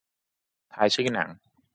[0.73, 1.29] ทายชื่อหนัง